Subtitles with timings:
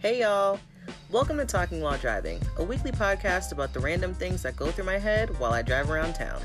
[0.00, 0.60] Hey y'all!
[1.10, 4.84] Welcome to Talking While Driving, a weekly podcast about the random things that go through
[4.84, 6.40] my head while I drive around town.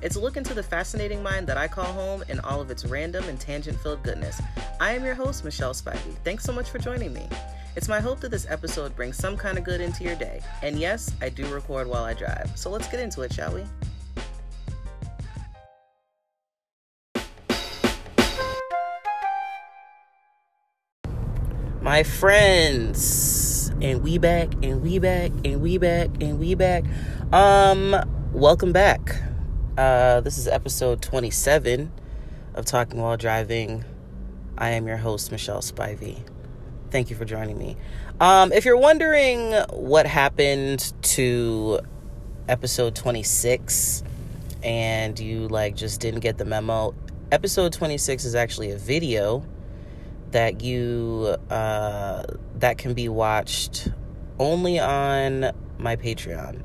[0.00, 2.86] It's a look into the fascinating mind that I call home and all of its
[2.86, 4.40] random and tangent filled goodness.
[4.80, 6.16] I am your host, Michelle Spivey.
[6.24, 7.28] Thanks so much for joining me.
[7.76, 10.40] It's my hope that this episode brings some kind of good into your day.
[10.62, 12.52] And yes, I do record while I drive.
[12.54, 13.64] So let's get into it, shall we?
[21.94, 23.70] My friends.
[23.80, 26.82] And we back and we back and we back and we back.
[27.32, 27.94] Um
[28.32, 29.22] welcome back.
[29.78, 31.92] Uh this is episode 27
[32.54, 33.84] of talking while driving.
[34.58, 36.18] I am your host michelle spivey.
[36.90, 37.76] Thank you for joining me.
[38.18, 41.78] Um if you're wondering what happened to
[42.48, 44.02] episode 26
[44.64, 46.92] and you like just didn't get the memo
[47.30, 49.46] episode 26 is actually a video
[50.34, 52.24] that you uh,
[52.56, 53.88] that can be watched
[54.40, 56.60] only on my Patreon.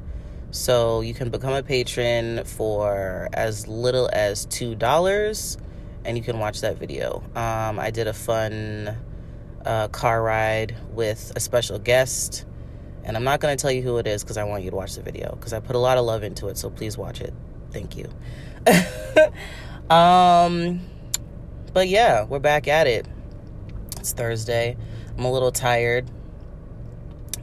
[0.50, 5.60] So you can become a patron for as little as two dollars,
[6.04, 7.24] and you can watch that video.
[7.36, 8.98] Um, I did a fun
[9.64, 12.46] uh, car ride with a special guest,
[13.04, 14.76] and I'm not going to tell you who it is because I want you to
[14.76, 16.58] watch the video because I put a lot of love into it.
[16.58, 17.36] So please watch it.
[17.72, 18.10] Thank you.
[19.96, 20.80] um,
[21.72, 23.06] but yeah, we're back at it.
[24.00, 24.78] It's Thursday.
[25.18, 26.10] I'm a little tired.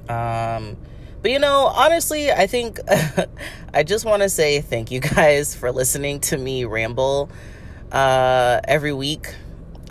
[0.09, 0.77] Um,
[1.21, 2.81] but you know, honestly, I think
[3.75, 7.31] I just want to say thank you guys for listening to me ramble
[7.93, 9.35] uh, every week.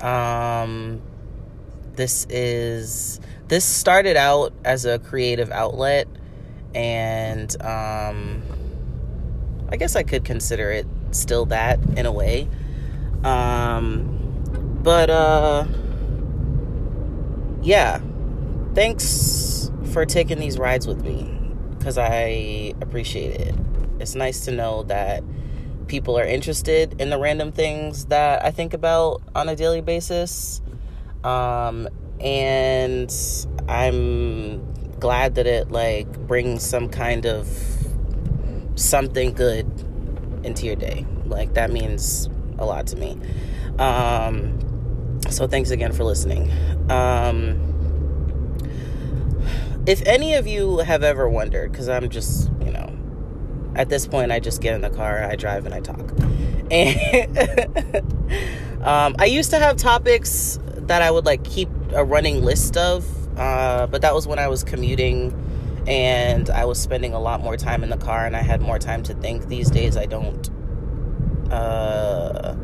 [0.02, 1.02] Um,
[1.94, 6.07] this is this started out as a creative outlet,
[6.73, 8.41] and um,
[9.69, 12.47] I guess I could consider it still that in a way.
[13.23, 15.66] Um, but uh
[17.66, 17.99] yeah,
[18.75, 21.35] thanks for taking these rides with me
[21.77, 23.55] because I appreciate it.
[23.99, 25.23] It's nice to know that
[25.88, 30.62] people are interested in the random things that I think about on a daily basis.
[31.23, 33.12] Um, and
[33.67, 34.63] I'm
[35.00, 37.47] glad that it like brings some kind of
[38.75, 39.66] something good
[40.44, 41.03] into your day.
[41.25, 42.29] Like that means
[42.59, 43.17] a lot to me.
[43.79, 44.59] Um,
[45.30, 46.52] so thanks again for listening.
[46.90, 47.66] Um,
[49.86, 52.91] if any of you have ever wondered, because I'm just, you know,
[53.75, 56.12] at this point, I just get in the car, I drive, and I talk.
[56.72, 57.38] And
[58.84, 63.06] um, I used to have topics that I would like keep a running list of,
[63.38, 65.34] uh, but that was when I was commuting
[65.88, 68.80] and I was spending a lot more time in the car and I had more
[68.80, 69.47] time to think.
[69.47, 70.50] These days, I don't.
[71.52, 72.56] Uh,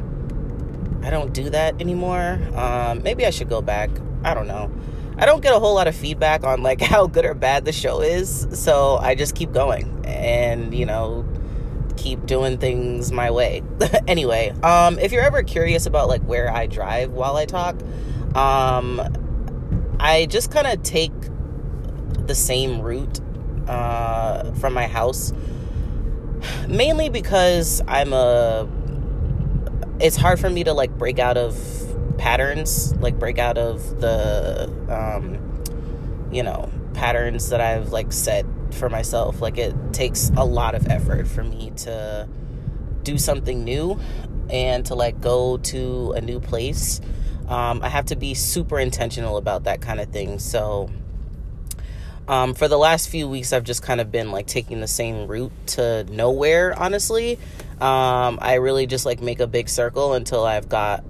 [1.04, 2.40] I don't do that anymore.
[2.56, 3.90] Um, maybe I should go back.
[4.24, 4.72] I don't know.
[5.18, 7.72] I don't get a whole lot of feedback on like how good or bad the
[7.72, 11.26] show is, so I just keep going and you know
[11.98, 13.62] keep doing things my way.
[14.08, 17.76] anyway, um, if you're ever curious about like where I drive while I talk,
[18.36, 19.02] um,
[20.00, 21.14] I just kind of take
[22.26, 23.20] the same route
[23.68, 25.34] uh, from my house,
[26.68, 28.68] mainly because I'm a
[30.02, 31.56] it's hard for me to like break out of
[32.18, 35.62] patterns, like break out of the um,
[36.32, 39.42] you know, patterns that I've like set for myself.
[39.42, 42.28] Like it takes a lot of effort for me to
[43.04, 44.00] do something new
[44.50, 47.02] and to like go to a new place.
[47.48, 50.40] Um, I have to be super intentional about that kind of thing.
[50.40, 50.90] So,
[52.31, 55.28] um, for the last few weeks, I've just kind of been like taking the same
[55.28, 57.38] route to nowhere, honestly.
[57.81, 61.03] Um, I really just like make a big circle until I've got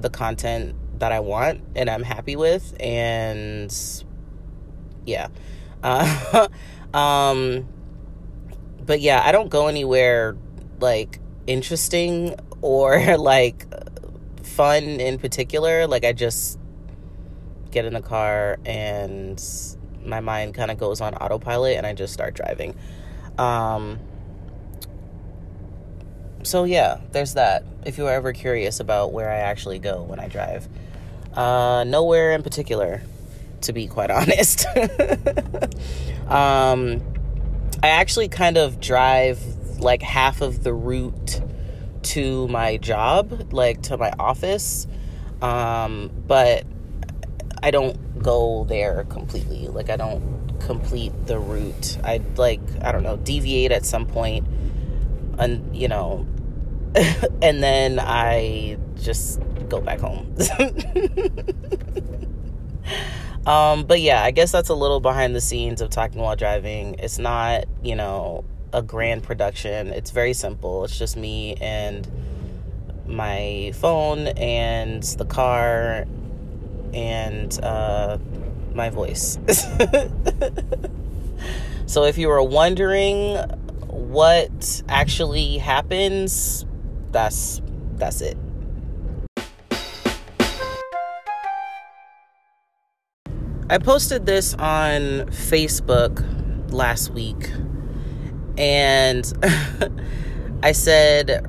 [0.00, 2.76] the content that I want and I'm happy with.
[2.78, 3.74] And
[5.04, 5.26] yeah.
[5.82, 6.46] Uh,
[6.94, 7.66] um,
[8.86, 10.36] but yeah, I don't go anywhere
[10.78, 11.18] like
[11.48, 13.66] interesting or like
[14.44, 15.88] fun in particular.
[15.88, 16.56] Like I just
[17.72, 19.42] get in the car and
[20.04, 22.76] my mind kind of goes on autopilot and I just start driving.
[23.38, 23.98] Um,
[26.42, 27.64] so yeah, there's that.
[27.86, 30.68] If you are ever curious about where I actually go when I drive,
[31.34, 33.02] uh, nowhere in particular,
[33.62, 34.66] to be quite honest.
[36.28, 37.02] um,
[37.82, 39.40] I actually kind of drive
[39.78, 41.40] like half of the route
[42.02, 44.86] to my job, like to my office,
[45.40, 46.64] um, but
[47.62, 49.68] I don't go there completely.
[49.68, 51.98] Like I don't complete the route.
[52.04, 54.46] I like I don't know deviate at some point
[55.38, 56.26] and you know
[57.42, 60.34] and then I just go back home.
[63.46, 66.96] Um, but yeah, I guess that's a little behind the scenes of talking while driving.
[66.98, 69.88] It's not, you know, a grand production.
[69.88, 70.84] It's very simple.
[70.84, 72.08] It's just me and
[73.06, 76.04] my phone and the car
[76.92, 78.18] and uh,
[78.74, 79.38] my voice.
[81.86, 83.36] so if you were wondering
[83.86, 86.66] what actually happens,
[87.10, 87.62] that's
[87.94, 88.36] that's it.
[93.70, 96.22] I posted this on Facebook
[96.72, 97.50] last week
[98.58, 99.32] and
[100.62, 101.46] I said,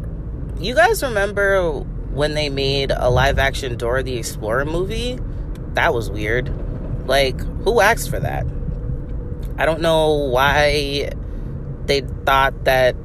[0.60, 5.20] You guys remember when they made a live action Dora the Explorer movie?
[5.74, 6.52] That was weird.
[7.08, 8.46] Like, who asked for that?
[9.58, 11.12] I don't know why
[11.86, 12.96] they thought that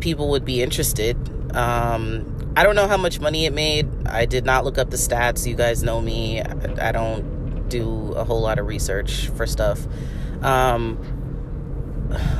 [0.00, 1.16] people would be interested.
[1.54, 3.88] Um, I don't know how much money it made.
[4.06, 5.46] I did not look up the stats.
[5.46, 6.40] You guys know me.
[6.40, 9.86] I, I don't do a whole lot of research for stuff.
[10.42, 10.98] Um,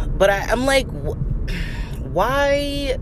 [0.18, 0.86] but I, I'm like,
[2.02, 2.96] why?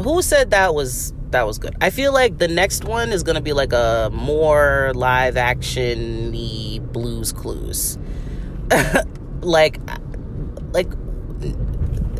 [0.00, 1.76] Who said that was that was good?
[1.80, 6.30] I feel like the next one is gonna be like a more live action
[6.92, 7.98] Blues Clues.
[9.40, 9.80] like,
[10.72, 10.88] like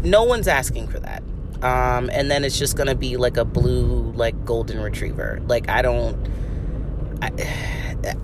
[0.02, 1.22] no one's asking for that.
[1.62, 5.40] Um, and then it's just gonna be like a blue like golden retriever.
[5.46, 6.16] Like I don't.
[7.22, 7.30] I,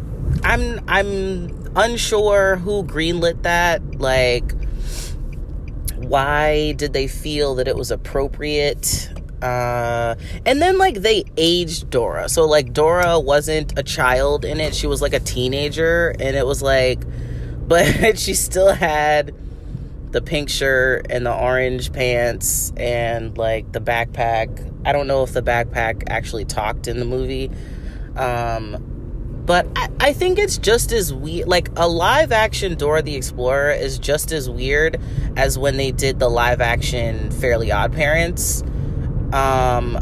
[0.42, 4.00] I'm I'm unsure who greenlit that.
[4.00, 4.52] Like
[5.96, 9.10] why did they feel that it was appropriate
[9.42, 10.14] uh
[10.46, 14.86] and then like they aged dora so like dora wasn't a child in it she
[14.86, 17.00] was like a teenager and it was like
[17.68, 19.34] but she still had
[20.12, 25.32] the pink shirt and the orange pants and like the backpack i don't know if
[25.32, 27.50] the backpack actually talked in the movie
[28.16, 28.92] um
[29.46, 31.48] but I, I think it's just as weird.
[31.48, 35.00] Like a live action Dora the Explorer is just as weird
[35.36, 38.64] as when they did the live action Fairly Odd Parents.
[39.32, 39.98] Um,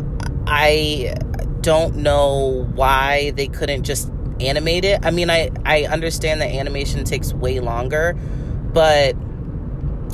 [0.47, 1.15] I
[1.61, 4.11] don't know why they couldn't just
[4.41, 5.01] animate it.
[5.05, 8.15] I mean, I I understand that animation takes way longer,
[8.73, 9.15] but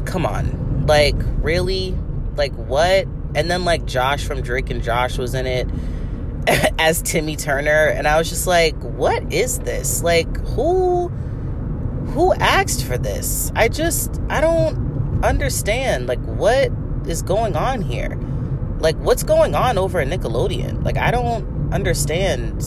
[0.04, 1.96] come on, like really,
[2.36, 3.06] like what?
[3.34, 5.68] And then like Josh from Drake and Josh was in it
[6.78, 10.02] as Timmy Turner and I was just like, what is this?
[10.02, 11.08] Like who
[12.08, 13.52] who asked for this?
[13.54, 16.70] I just I don't understand like what
[17.06, 18.18] is going on here?
[18.80, 20.84] Like what's going on over at Nickelodeon?
[20.84, 22.62] Like I don't understand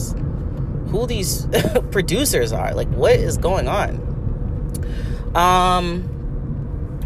[0.90, 1.48] who these
[1.92, 2.74] producers are.
[2.74, 4.00] Like what is going on?
[5.36, 6.10] Um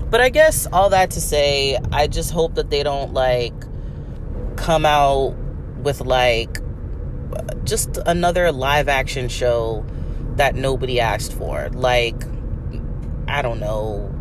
[0.09, 3.53] but I guess all that to say, I just hope that they don't like
[4.55, 5.35] come out
[5.81, 6.59] with like
[7.65, 9.85] just another live action show
[10.35, 11.69] that nobody asked for.
[11.73, 12.15] Like,
[13.27, 14.13] I don't know.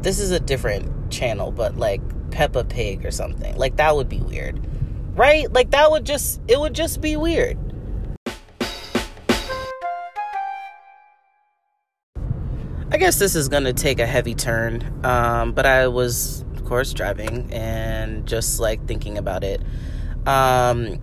[0.00, 2.00] This is a different channel, but like
[2.34, 3.56] Peppa Pig or something.
[3.56, 4.60] Like, that would be weird.
[5.16, 5.50] Right?
[5.52, 7.56] Like, that would just, it would just be weird.
[12.90, 14.82] I guess this is going to take a heavy turn.
[15.04, 19.62] Um, but I was, of course, driving and just like thinking about it.
[20.26, 21.00] Um,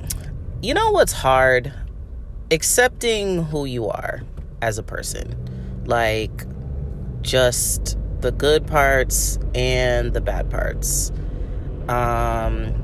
[0.61, 1.71] you know what's hard?
[2.51, 4.23] Accepting who you are
[4.61, 5.33] as a person.
[5.85, 6.45] Like,
[7.21, 11.11] just the good parts and the bad parts.
[11.87, 12.75] Um,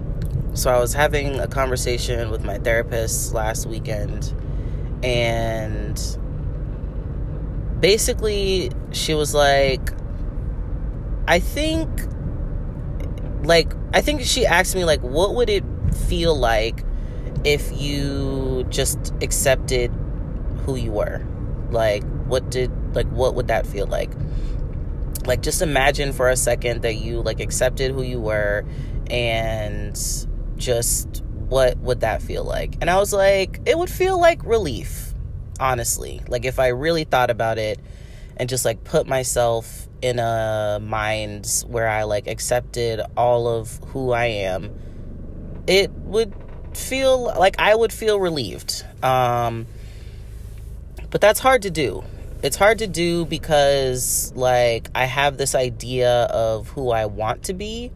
[0.54, 4.34] so I was having a conversation with my therapist last weekend,
[5.04, 6.00] and
[7.80, 9.92] basically, she was like,
[11.28, 11.90] I think,
[13.44, 15.64] like, I think she asked me, like, what would it
[16.08, 16.84] feel like
[17.44, 19.92] if you just accepted
[20.66, 21.26] who you were
[21.72, 24.12] like what did like what would that feel like
[25.28, 28.66] like just imagine for a second that you like accepted who you were
[29.10, 30.00] and
[30.58, 35.14] just what would that feel like and i was like it would feel like relief
[35.60, 37.80] honestly like if i really thought about it
[38.38, 44.12] and just like put myself in a mind where i like accepted all of who
[44.12, 44.74] i am
[45.68, 46.34] it would
[46.78, 48.86] feel like I would feel relieved.
[49.04, 49.68] Um,
[51.10, 52.04] but that's hard to do.
[52.44, 57.54] It's hard to do because, like, I have this idea of who I want to
[57.56, 57.92] be,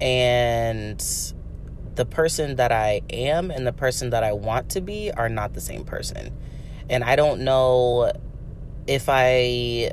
[0.00, 1.02] and
[1.94, 5.54] the person that I am and the person that I want to be are not
[5.54, 6.36] the same person.
[6.90, 8.12] And I don't know
[8.86, 9.92] if I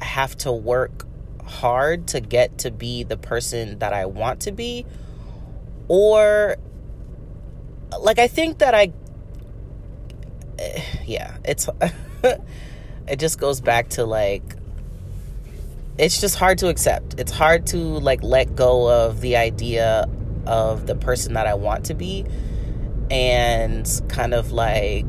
[0.00, 1.06] have to work
[1.44, 4.84] hard to get to be the person that I want to be,
[5.86, 6.56] or
[8.00, 8.92] like I think that I
[11.06, 11.68] yeah, it's
[13.10, 14.42] it just goes back to like
[15.98, 17.16] it's just hard to accept.
[17.18, 20.08] It's hard to like let go of the idea
[20.46, 22.24] of the person that I want to be
[23.10, 25.06] and kind of like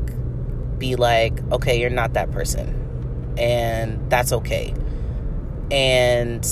[0.78, 3.34] be like, okay, you're not that person.
[3.38, 4.74] And that's okay.
[5.70, 6.42] And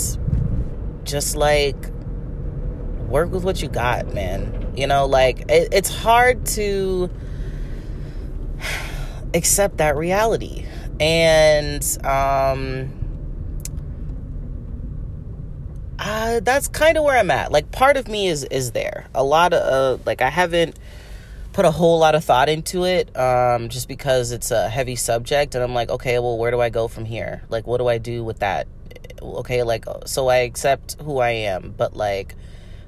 [1.05, 1.77] just like
[3.09, 4.73] work with what you got, man.
[4.77, 7.11] You know, like it, it's hard to
[9.35, 10.65] accept that reality.
[11.01, 13.01] And um
[16.03, 17.53] uh, that's kind of where I'm at.
[17.53, 19.07] Like part of me is is there.
[19.15, 20.79] A lot of uh, like I haven't
[21.53, 25.55] put a whole lot of thought into it um, just because it's a heavy subject
[25.55, 27.43] and I'm like, okay, well, where do I go from here?
[27.51, 28.67] Like what do I do with that?
[29.21, 32.35] Okay, like so I accept who I am, but like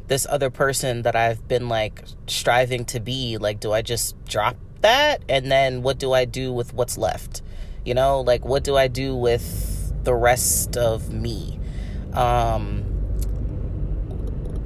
[0.06, 4.56] this other person that I've been like striving to be, like do I just drop
[4.80, 7.41] that and then what do I do with what's left?
[7.84, 11.58] You know, like what do I do with the rest of me?
[12.12, 12.92] Um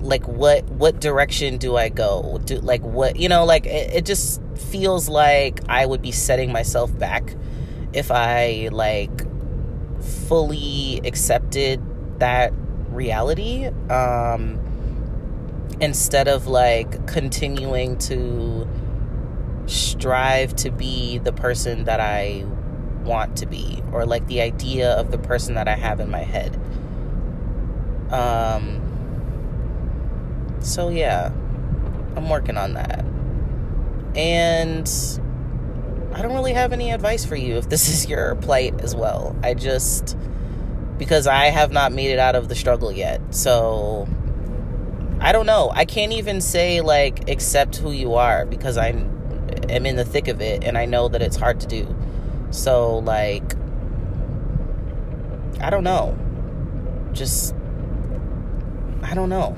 [0.07, 4.05] like what what direction do i go do like what you know like it, it
[4.07, 7.35] just feels like i would be setting myself back
[7.93, 9.27] if i like
[10.01, 11.83] fully accepted
[12.21, 12.53] that
[12.91, 14.61] reality um
[15.81, 18.67] instead of like continuing to
[19.67, 22.45] strive to be the person that i
[23.07, 26.23] want to be or like the idea of the person that i have in my
[26.23, 26.61] head
[28.13, 28.87] um
[30.67, 31.31] so, yeah,
[32.17, 33.05] I'm working on that.
[34.17, 34.91] And
[36.13, 39.37] I don't really have any advice for you if this is your plight as well.
[39.43, 40.17] I just,
[40.99, 43.21] because I have not made it out of the struggle yet.
[43.33, 44.09] So,
[45.21, 45.71] I don't know.
[45.73, 49.13] I can't even say, like, accept who you are because I am
[49.69, 51.97] am in the thick of it and I know that it's hard to do.
[52.51, 53.55] So, like,
[55.61, 56.17] I don't know.
[57.13, 57.55] Just,
[59.03, 59.57] I don't know.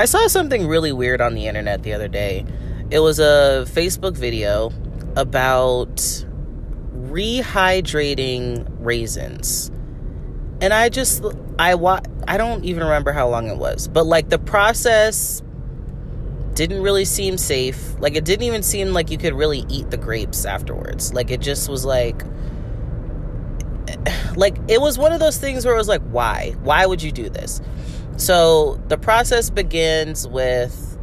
[0.00, 2.46] I saw something really weird on the internet the other day.
[2.90, 4.72] It was a Facebook video
[5.16, 5.96] about
[6.94, 9.72] rehydrating raisins.
[10.60, 11.24] And I just
[11.58, 15.42] I wa- I don't even remember how long it was, but like the process
[16.58, 17.94] didn't really seem safe.
[18.00, 21.14] Like it didn't even seem like you could really eat the grapes afterwards.
[21.14, 22.24] Like it just was like
[24.36, 26.56] like it was one of those things where it was like why?
[26.64, 27.60] Why would you do this?
[28.16, 30.98] So the process begins with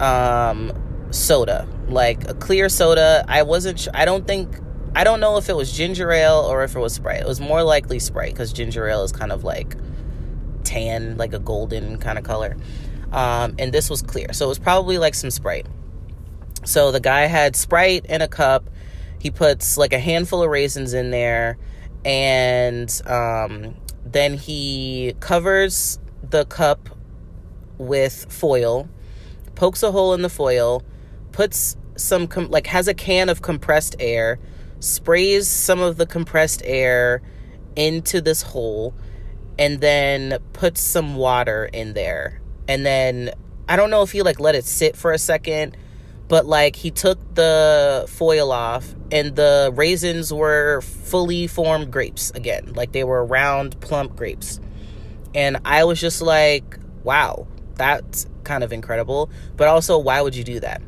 [0.00, 0.72] um,
[1.12, 3.24] soda, like a clear soda.
[3.28, 3.78] I wasn't.
[3.78, 4.58] Sh- I don't think.
[4.96, 7.20] I don't know if it was ginger ale or if it was Sprite.
[7.20, 9.76] It was more likely Sprite because ginger ale is kind of like
[10.64, 12.56] tan, like a golden kind of color.
[13.16, 15.66] Um, and this was clear, so it was probably like some Sprite.
[16.64, 18.68] So the guy had Sprite in a cup.
[19.18, 21.56] He puts like a handful of raisins in there,
[22.04, 26.90] and um, then he covers the cup
[27.78, 28.88] with foil,
[29.54, 30.82] pokes a hole in the foil,
[31.32, 34.38] puts some, com- like, has a can of compressed air,
[34.80, 37.22] sprays some of the compressed air
[37.76, 38.94] into this hole,
[39.58, 42.42] and then puts some water in there.
[42.68, 43.30] And then,
[43.68, 45.76] I don't know if he, like, let it sit for a second,
[46.28, 52.72] but, like, he took the foil off, and the raisins were fully formed grapes again.
[52.74, 54.60] Like, they were round, plump grapes
[55.36, 59.30] and I was just like, wow, that's kind of incredible.
[59.54, 60.80] But also, why would you do that?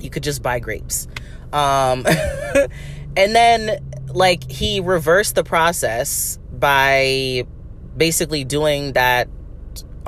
[0.00, 1.06] You could just buy grapes.
[1.52, 2.04] Um,
[3.16, 7.46] and then, like, he reversed the process by
[7.96, 9.28] basically doing that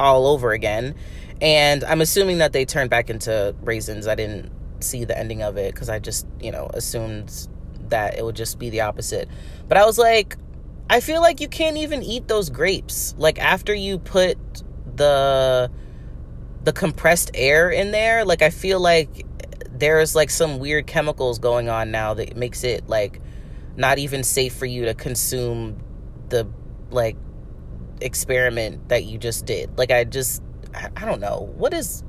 [0.00, 0.94] all over again.
[1.40, 4.06] And I'm assuming that they turned back into raisins.
[4.06, 7.48] I didn't see the ending of it because I just, you know, assumed
[7.88, 9.28] that it would just be the opposite.
[9.68, 10.36] But I was like,
[10.88, 13.14] I feel like you can't even eat those grapes.
[13.16, 14.36] Like after you put
[14.96, 15.70] the
[16.62, 19.24] the compressed air in there, like I feel like
[19.70, 23.20] there's like some weird chemicals going on now that makes it like
[23.76, 25.78] not even safe for you to consume
[26.28, 26.46] the
[26.90, 27.16] like
[28.00, 29.76] experiment that you just did.
[29.78, 30.42] Like I just
[30.74, 31.50] I don't know.
[31.56, 32.04] What is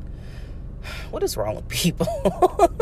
[1.12, 2.08] what is wrong with people?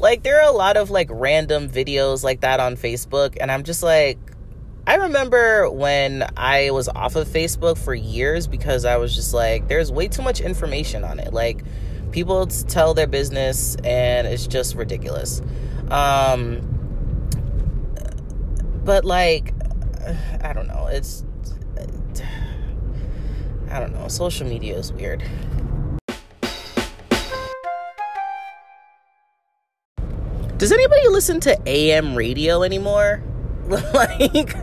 [0.00, 3.64] Like there are a lot of like random videos like that on Facebook and I'm
[3.64, 4.18] just like
[4.86, 9.68] I remember when I was off of Facebook for years because I was just like
[9.68, 11.32] there's way too much information on it.
[11.32, 11.64] Like
[12.12, 15.42] people tell their business and it's just ridiculous.
[15.90, 16.60] Um
[18.84, 19.52] but like
[20.42, 20.88] I don't know.
[20.90, 21.24] It's
[23.70, 24.08] I don't know.
[24.08, 25.22] Social media is weird.
[30.58, 33.22] does anybody listen to AM radio anymore?
[33.68, 34.56] like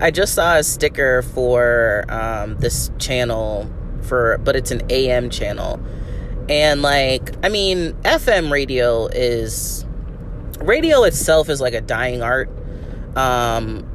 [0.00, 3.70] I just saw a sticker for um, this channel
[4.02, 5.80] for but it's an AM channel.
[6.48, 9.84] And like I mean FM radio is
[10.60, 12.48] radio itself is like a dying art.
[13.16, 13.90] Um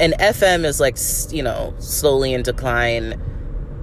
[0.00, 0.96] and FM is like
[1.32, 3.20] you know slowly in decline.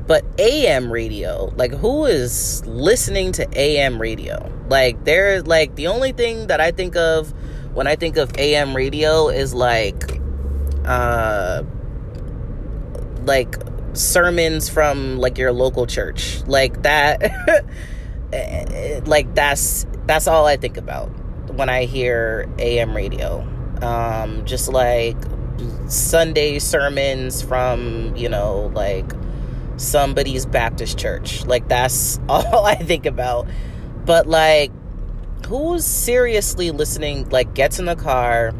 [0.05, 4.51] But AM radio, like who is listening to AM radio?
[4.69, 7.33] Like they're like the only thing that I think of
[7.73, 10.19] when I think of AM radio is like
[10.85, 11.63] uh
[13.25, 13.55] like
[13.93, 16.43] sermons from like your local church.
[16.47, 17.63] Like that
[19.07, 21.07] like that's that's all I think about
[21.53, 23.39] when I hear AM radio.
[23.81, 25.17] Um just like
[25.93, 29.11] Sunday sermons from, you know, like
[29.77, 31.45] somebody's Baptist church.
[31.45, 33.47] Like that's all I think about.
[34.05, 34.71] But like
[35.47, 38.53] who's seriously listening like gets in the car,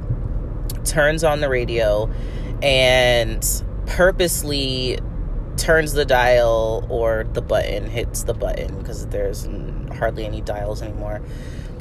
[0.85, 2.11] turns on the radio
[2.61, 4.99] and purposely
[5.57, 9.47] turns the dial or the button hits the button because there's
[9.97, 11.21] hardly any dials anymore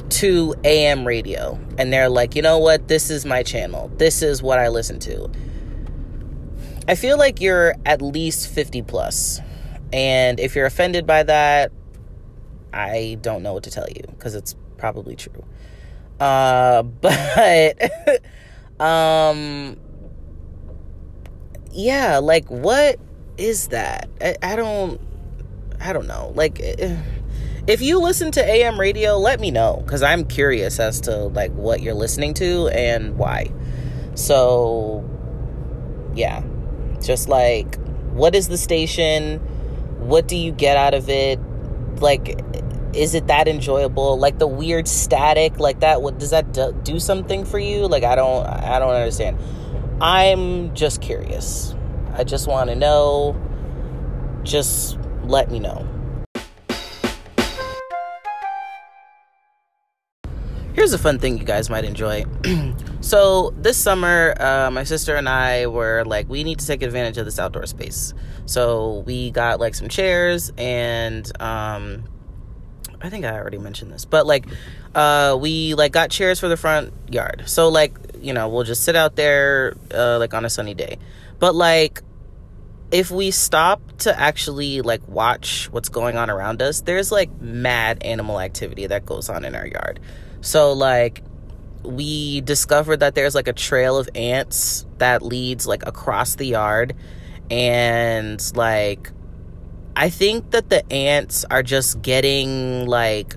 [0.09, 2.87] to AM radio and they're like, "You know what?
[2.87, 3.91] This is my channel.
[3.97, 5.29] This is what I listen to."
[6.87, 9.39] I feel like you're at least 50 plus.
[9.93, 11.71] And if you're offended by that,
[12.73, 15.45] I don't know what to tell you because it's probably true.
[16.19, 18.21] Uh, but
[18.79, 19.77] um
[21.71, 22.99] yeah, like what
[23.37, 24.09] is that?
[24.21, 24.99] I, I don't
[25.79, 26.33] I don't know.
[26.35, 26.97] Like eh,
[27.65, 31.51] if you listen to AM radio, let me know cuz I'm curious as to like
[31.53, 33.51] what you're listening to and why.
[34.15, 35.03] So
[36.15, 36.43] yeah.
[37.01, 37.77] Just like
[38.13, 39.39] what is the station?
[39.99, 41.39] What do you get out of it?
[41.99, 42.41] Like
[42.93, 46.99] is it that enjoyable like the weird static like that what does that do, do
[46.99, 49.37] something for you like i don't i don't understand
[49.99, 51.73] i'm just curious
[52.13, 53.35] i just want to know
[54.43, 55.87] just let me know
[60.73, 62.25] here's a fun thing you guys might enjoy
[63.01, 67.17] so this summer uh, my sister and i were like we need to take advantage
[67.17, 68.13] of this outdoor space
[68.45, 72.03] so we got like some chairs and um,
[73.03, 74.45] I think I already mentioned this, but like,
[74.95, 77.43] uh, we like got chairs for the front yard.
[77.47, 80.99] So like, you know, we'll just sit out there, uh, like on a sunny day.
[81.37, 82.01] But like,
[82.91, 88.03] if we stop to actually like watch what's going on around us, there's like mad
[88.03, 89.99] animal activity that goes on in our yard.
[90.43, 91.23] So like,
[91.83, 96.95] we discovered that there's like a trail of ants that leads like across the yard
[97.51, 99.11] and like
[99.95, 103.35] I think that the ants are just getting like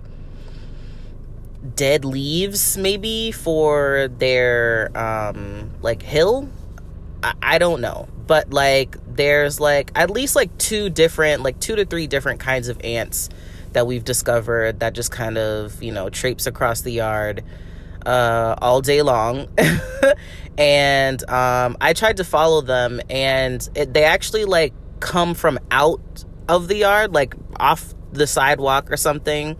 [1.75, 6.49] dead leaves maybe for their um like hill.
[7.23, 8.09] I, I don't know.
[8.27, 12.69] But like there's like at least like two different like two to three different kinds
[12.69, 13.29] of ants
[13.77, 17.45] that we've discovered that just kind of, you know, traipse across the yard
[18.07, 19.49] uh, all day long.
[20.59, 26.25] and um, I tried to follow them, and it, they actually like come from out
[26.49, 29.59] of the yard, like off the sidewalk or something,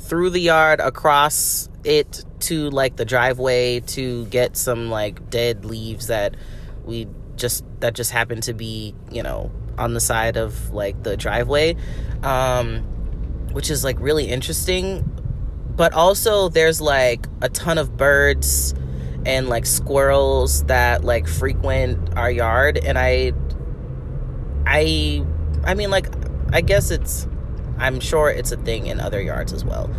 [0.00, 6.08] through the yard, across it to like the driveway to get some like dead leaves
[6.08, 6.34] that
[6.84, 11.16] we just that just happened to be, you know, on the side of like the
[11.16, 11.74] driveway.
[12.22, 12.92] Um
[13.56, 15.02] which is like really interesting.
[15.74, 18.74] But also there's like a ton of birds
[19.24, 23.32] and like squirrels that like frequent our yard and I
[24.66, 25.24] I
[25.66, 26.06] I mean, like,
[26.52, 27.26] I guess it's,
[27.76, 29.90] I'm sure it's a thing in other yards as well.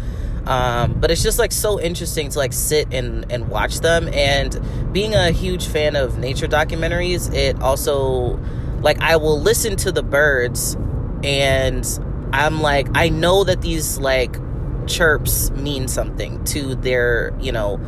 [0.45, 4.07] Um, but it's just like so interesting to like sit and, and watch them.
[4.13, 8.39] And being a huge fan of nature documentaries, it also,
[8.79, 10.77] like, I will listen to the birds
[11.21, 11.85] and
[12.33, 14.35] I'm like, I know that these like
[14.87, 17.79] chirps mean something to their, you know,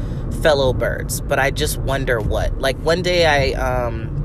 [0.41, 2.60] fellow birds, but I just wonder what.
[2.60, 4.19] Like, one day I, um,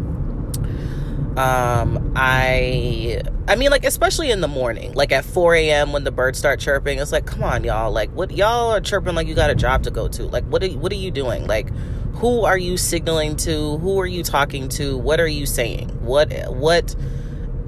[1.36, 5.92] um, I I mean, like, especially in the morning, like at 4 a.m.
[5.92, 7.92] when the birds start chirping, it's like, come on, y'all.
[7.92, 10.24] Like, what y'all are chirping like you got a job to go to.
[10.24, 11.46] Like, what are what are you doing?
[11.46, 11.70] Like,
[12.14, 13.76] who are you signaling to?
[13.78, 14.96] Who are you talking to?
[14.96, 15.90] What are you saying?
[16.00, 16.96] What what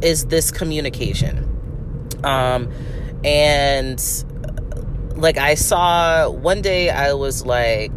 [0.01, 1.46] is this communication?
[2.25, 2.71] Um,
[3.25, 4.03] and
[5.17, 7.93] like I saw one day, I was like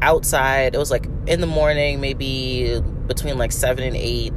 [0.00, 0.74] outside.
[0.74, 4.32] It was like in the morning, maybe between like seven and eight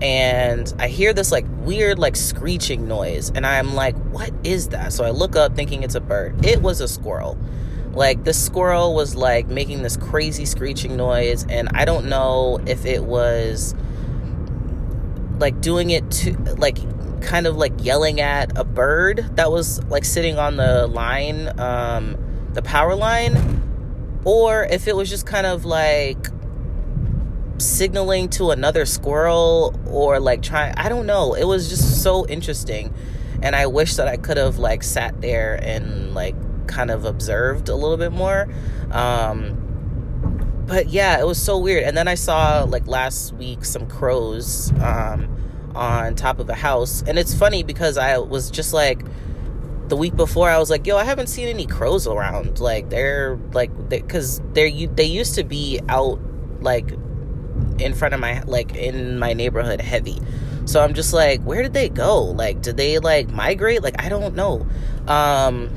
[0.00, 4.92] and I hear this like weird like screeching noise and I'm like what is that
[4.92, 7.36] so I look up thinking it's a bird it was a squirrel
[7.98, 12.84] like the squirrel was like making this crazy screeching noise and i don't know if
[12.86, 13.74] it was
[15.38, 16.78] like doing it to like
[17.20, 22.16] kind of like yelling at a bird that was like sitting on the line um
[22.52, 23.58] the power line
[24.24, 26.28] or if it was just kind of like
[27.58, 31.34] signaling to another squirrel or like trying i don't know.
[31.34, 32.94] It was just so interesting
[33.42, 36.34] and i wish that i could have like sat there and like
[36.66, 38.48] kind of observed a little bit more.
[38.90, 39.64] Um
[40.66, 41.84] but yeah it was so weird.
[41.84, 45.34] And then i saw like last week some crows um
[45.74, 49.02] on top of a house and it's funny because i was just like
[49.88, 52.60] the week before I was like, yo, I haven't seen any crows around.
[52.60, 56.20] Like they're like because they, they're they used to be out
[56.60, 56.92] like
[57.78, 60.18] in front of my like in my neighborhood heavy.
[60.66, 62.22] So I'm just like, where did they go?
[62.24, 63.82] Like, did they like migrate?
[63.82, 64.66] Like, I don't know.
[65.06, 65.70] Um,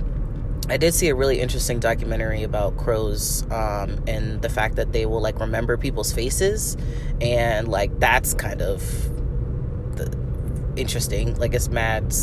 [0.70, 5.06] I did see a really interesting documentary about crows um, and the fact that they
[5.06, 6.76] will like remember people's faces,
[7.22, 8.82] and like that's kind of
[10.76, 11.38] interesting.
[11.40, 12.14] Like it's mad.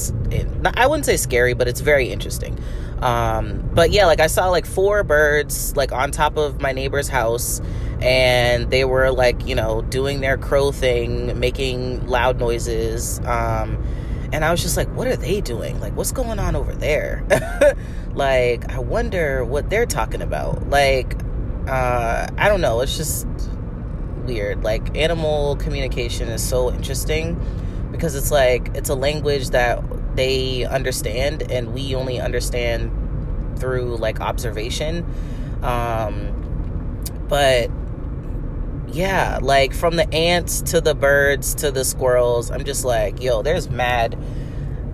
[0.77, 2.59] I wouldn't say scary, but it's very interesting.
[3.01, 7.09] Um, but yeah, like I saw like four birds like on top of my neighbor's
[7.09, 7.61] house,
[8.01, 13.21] and they were like you know doing their crow thing, making loud noises.
[13.21, 13.85] Um,
[14.33, 15.81] and I was just like, what are they doing?
[15.81, 17.25] Like, what's going on over there?
[18.15, 20.69] like, I wonder what they're talking about.
[20.69, 21.17] Like,
[21.67, 22.83] uh, I don't know.
[22.83, 23.27] It's just
[24.27, 24.63] weird.
[24.63, 27.41] Like, animal communication is so interesting
[27.99, 29.83] because it's like it's a language that
[30.17, 32.91] they understand and we only understand
[33.59, 35.05] through like observation.
[35.63, 36.35] Um
[37.29, 37.71] but
[38.91, 43.43] yeah like from the ants to the birds to the squirrels i'm just like yo
[43.43, 44.17] there's mad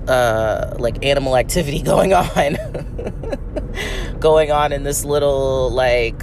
[0.09, 2.57] uh like animal activity going on.
[4.21, 6.23] Going on in this little like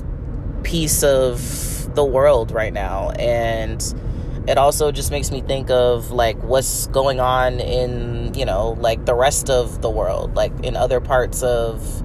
[0.63, 3.09] piece of the world right now.
[3.11, 3.81] And
[4.47, 9.05] it also just makes me think of like what's going on in you know like
[9.05, 12.03] the rest of the world like in other parts of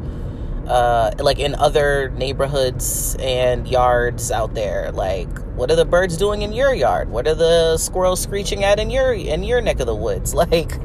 [0.68, 4.90] uh like in other neighborhoods and yards out there.
[4.92, 7.08] Like what are the birds doing in your yard?
[7.08, 10.34] What are the squirrels screeching at in your in your neck of the woods?
[10.46, 10.78] Like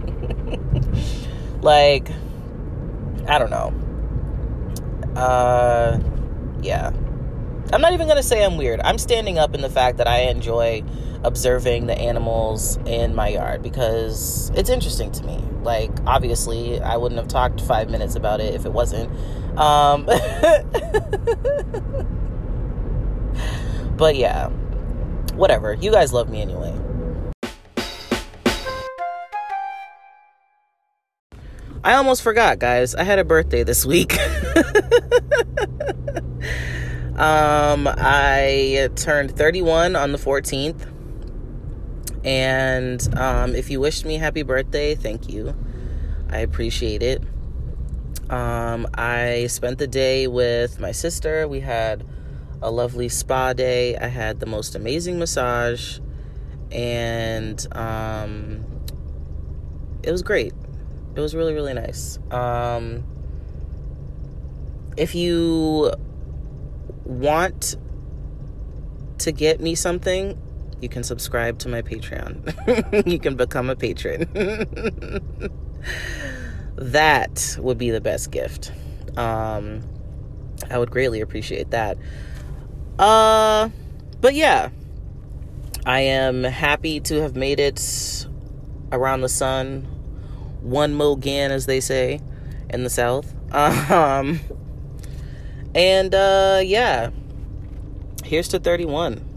[1.61, 2.09] like
[3.27, 3.73] i don't know.
[5.15, 5.99] Uh
[6.61, 6.91] yeah.
[7.73, 8.81] I'm not even gonna say i'm weird.
[8.81, 10.83] I'm standing up in the fact that i enjoy
[11.23, 15.37] observing the animals in my yard because it's interesting to me.
[15.63, 19.09] Like, obviously, I wouldn't have talked five minutes about it if it wasn't.
[19.57, 20.05] Um,
[23.97, 24.47] but yeah,
[25.35, 25.73] whatever.
[25.73, 26.73] You guys love me anyway.
[31.83, 32.93] I almost forgot, guys.
[32.93, 34.15] I had a birthday this week.
[37.15, 40.90] um, I turned 31 on the 14th.
[42.23, 45.55] And um, if you wished me happy birthday, thank you.
[46.29, 47.21] I appreciate it.
[48.29, 51.47] Um, I spent the day with my sister.
[51.47, 52.05] We had
[52.61, 53.97] a lovely spa day.
[53.97, 55.99] I had the most amazing massage,
[56.71, 58.63] and um,
[60.03, 60.53] it was great.
[61.15, 62.19] It was really, really nice.
[62.29, 63.03] Um,
[64.95, 65.91] if you
[67.03, 67.75] want
[69.17, 70.41] to get me something,
[70.81, 73.05] you can subscribe to my Patreon.
[73.07, 74.27] you can become a patron.
[76.75, 78.71] that would be the best gift.
[79.15, 79.83] Um,
[80.69, 81.97] I would greatly appreciate that.
[82.97, 83.69] Uh,
[84.19, 84.69] but yeah,
[85.85, 88.27] I am happy to have made it
[88.91, 89.83] around the sun.
[90.61, 92.21] One mo again, as they say
[92.69, 93.33] in the South.
[93.51, 94.39] Um,
[95.75, 97.09] and uh, yeah,
[98.23, 99.30] here's to 31.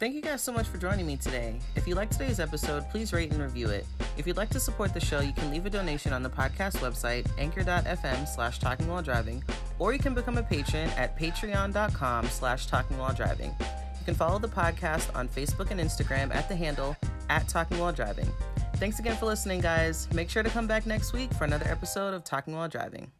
[0.00, 1.60] Thank you guys so much for joining me today.
[1.76, 3.84] If you liked today's episode, please rate and review it.
[4.16, 6.78] If you'd like to support the show, you can leave a donation on the podcast
[6.78, 9.44] website, anchor.fm slash talking while driving,
[9.78, 13.54] or you can become a patron at patreon.com slash talking while driving.
[13.60, 16.96] You can follow the podcast on Facebook and Instagram at the handle
[17.28, 18.28] at talking while driving.
[18.76, 20.08] Thanks again for listening, guys.
[20.14, 23.12] Make sure to come back next week for another episode of Talking While Driving.